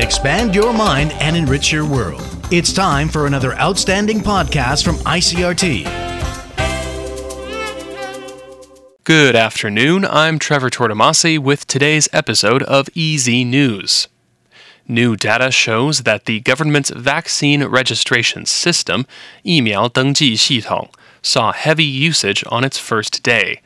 [0.00, 2.22] expand your mind, and enrich your world.
[2.50, 5.84] It's time for another outstanding podcast from ICRT.
[9.04, 10.04] Good afternoon.
[10.04, 14.08] I'm Trevor Tortomasi with today's episode of EZ News.
[14.86, 19.06] New data shows that the government's vaccine registration system,
[19.42, 20.90] 疫苗登记系统,
[21.22, 23.60] saw heavy usage on its first day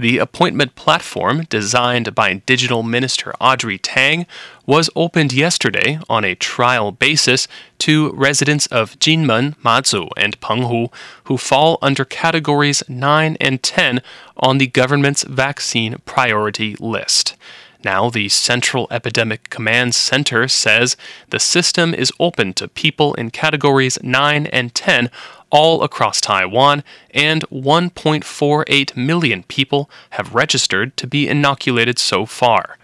[0.00, 4.24] the appointment platform, designed by Digital Minister Audrey Tang,
[4.64, 7.46] was opened yesterday on a trial basis
[7.80, 10.90] to residents of Jinmen, Mazu, and Penghu
[11.24, 14.00] who fall under categories 9 and 10
[14.38, 17.36] on the government's vaccine priority list.
[17.82, 20.96] Now, the Central Epidemic Command Center says
[21.30, 25.10] the system is open to people in categories 9 and 10
[25.50, 32.76] all across Taiwan, and 1.48 million people have registered to be inoculated so far.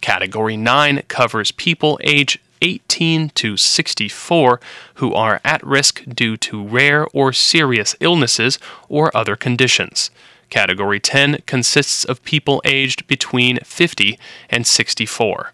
[0.00, 4.60] Category 9 covers people age 18 to 64
[4.94, 10.10] who are at risk due to rare or serious illnesses or other conditions.
[10.54, 14.16] Category 10 consists of people aged between 50
[14.48, 15.50] and 64.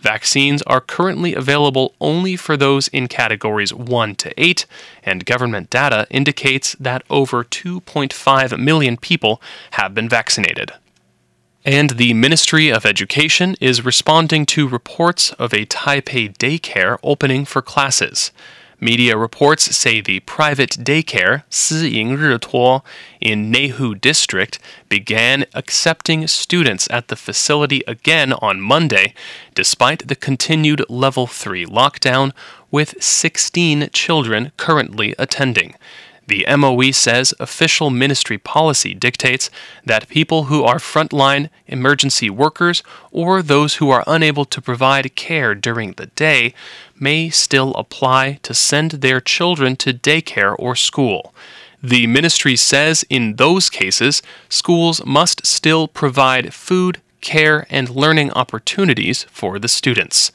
[0.00, 4.66] Vaccines are currently available only for those in categories 1 to 8,
[5.04, 9.40] and government data indicates that over 2.5 million people
[9.74, 10.72] have been vaccinated.
[11.64, 17.62] And the Ministry of Education is responding to reports of a Taipei daycare opening for
[17.62, 18.32] classes.
[18.82, 22.16] Media reports say the private daycare, Si in
[23.52, 29.12] Neihu District began accepting students at the facility again on Monday,
[29.54, 32.32] despite the continued level 3 lockdown,
[32.70, 35.74] with 16 children currently attending.
[36.30, 39.50] The MOE says official ministry policy dictates
[39.84, 45.56] that people who are frontline emergency workers or those who are unable to provide care
[45.56, 46.54] during the day
[46.96, 51.34] may still apply to send their children to daycare or school.
[51.82, 59.24] The ministry says in those cases, schools must still provide food, care, and learning opportunities
[59.32, 60.30] for the students.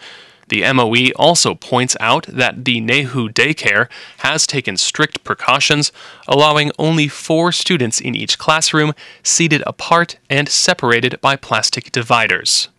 [0.47, 5.91] The MOE also points out that the Neihu daycare has taken strict precautions,
[6.27, 12.69] allowing only four students in each classroom, seated apart and separated by plastic dividers.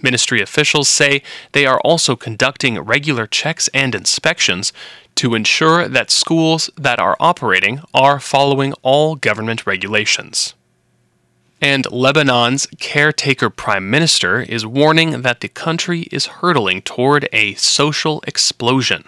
[0.00, 4.72] Ministry officials say they are also conducting regular checks and inspections
[5.16, 10.54] to ensure that schools that are operating are following all government regulations.
[11.60, 18.22] And Lebanon's caretaker prime minister is warning that the country is hurtling toward a social
[18.26, 19.04] explosion.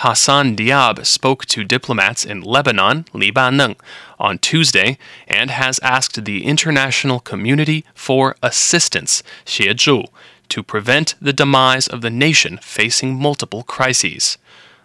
[0.00, 3.76] Hassan Diab spoke to diplomats in Lebanon, Libanon,
[4.18, 4.98] on Tuesday
[5.28, 10.08] and has asked the international community for assistance, 协助,
[10.48, 14.36] to prevent the demise of the nation facing multiple crises.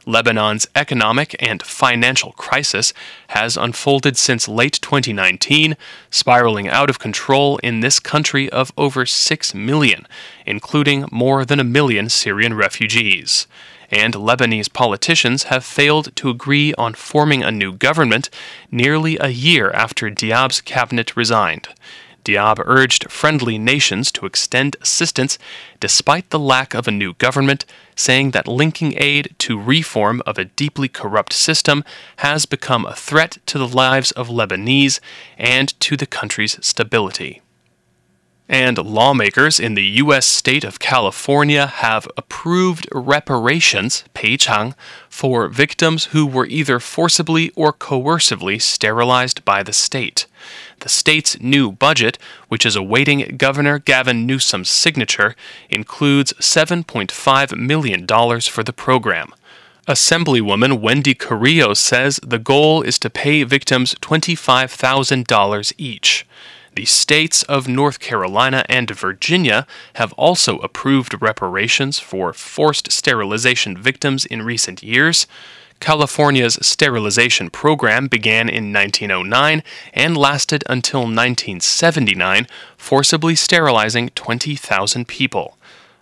[0.05, 2.93] Lebanon's economic and financial crisis
[3.29, 5.75] has unfolded since late 2019,
[6.09, 10.07] spiraling out of control in this country of over 6 million,
[10.45, 13.47] including more than a million Syrian refugees.
[13.89, 18.29] And Lebanese politicians have failed to agree on forming a new government
[18.71, 21.67] nearly a year after Diab's cabinet resigned.
[22.23, 25.37] Diab urged friendly nations to extend assistance
[25.79, 27.65] despite the lack of a new government,
[27.95, 31.83] saying that linking aid to reform of a deeply corrupt system
[32.17, 34.99] has become a threat to the lives of Lebanese
[35.37, 37.41] and to the country's stability.
[38.51, 40.27] And lawmakers in the U.S.
[40.27, 44.75] state of California have approved reparations, 赔偿,
[45.07, 50.25] for victims who were either forcibly or coercively sterilized by the state.
[50.81, 52.17] The state's new budget,
[52.49, 55.33] which is awaiting Governor Gavin Newsom's signature,
[55.69, 59.33] includes $7.5 million for the program.
[59.87, 66.25] Assemblywoman Wendy Carrillo says the goal is to pay victims $25,000 each.
[66.73, 74.25] The states of North Carolina and Virginia have also approved reparations for forced sterilization victims
[74.25, 75.27] in recent years.
[75.81, 79.63] California's sterilization program began in 1909
[79.93, 82.47] and lasted until 1979,
[82.77, 85.57] forcibly sterilizing 20,000 people.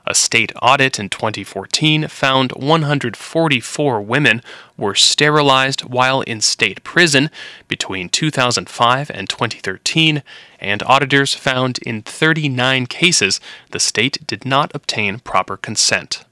[0.09, 4.41] A state audit in 2014 found 144 women
[4.75, 7.29] were sterilized while in state prison
[7.67, 10.23] between 2005 and 2013,
[10.59, 13.39] and auditors found in 39 cases
[13.69, 16.25] the state did not obtain proper consent.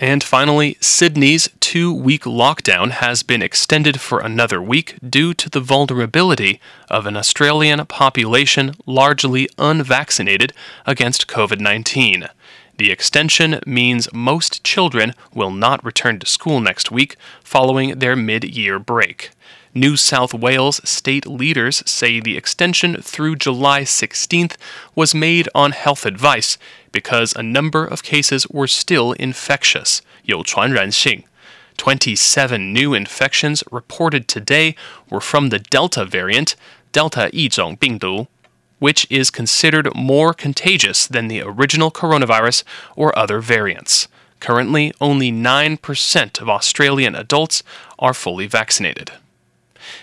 [0.00, 5.60] And finally, Sydney's two week lockdown has been extended for another week due to the
[5.60, 10.52] vulnerability of an Australian population largely unvaccinated
[10.86, 12.28] against COVID 19.
[12.77, 18.43] The extension means most children will not return to school next week following their mid
[18.43, 19.29] year break.
[19.75, 24.55] New South Wales state leaders say the extension through July 16th
[24.95, 26.57] was made on health advice
[26.91, 31.23] because a number of cases were still infectious, 有传染性.
[31.77, 34.75] 27 new infections reported today
[35.09, 36.53] were from the Delta variant,
[36.91, 38.27] Delta 一种病毒
[38.78, 42.64] which is considered more contagious than the original coronavirus
[42.96, 44.08] or other variants.
[44.40, 47.62] Currently, only 9% of Australian adults
[47.98, 49.12] are fully vaccinated.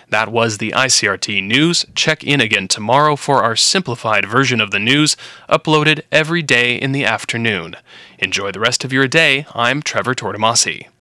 [0.10, 1.86] That was the ICRT news.
[1.95, 5.16] Check in again tomorrow for our simplified version of the news,
[5.50, 7.75] uploaded every day in the afternoon.
[8.19, 9.45] Enjoy the rest of your day.
[9.54, 10.88] I'm Trevor Tortomasi.